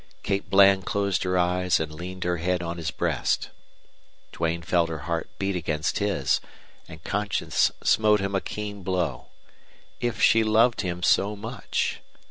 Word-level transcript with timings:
Kate 0.23 0.49
Bland 0.49 0.83
closed 0.83 1.21
her 1.21 1.37
eyes 1.37 1.79
and 1.79 1.93
leaned 1.93 2.23
her 2.23 2.37
head 2.37 2.63
on 2.63 2.77
his 2.77 2.89
breast. 2.89 3.51
Duane 4.31 4.63
felt 4.63 4.89
her 4.89 5.05
heart 5.05 5.29
beat 5.37 5.55
against 5.55 5.99
his, 5.99 6.41
and 6.87 7.03
conscience 7.03 7.69
smote 7.83 8.19
him 8.19 8.33
a 8.33 8.41
keen 8.41 8.81
blow. 8.81 9.27
If 9.99 10.19
she 10.19 10.43
loved 10.43 10.81
him 10.81 11.03
so 11.03 11.35
much! 11.35 12.01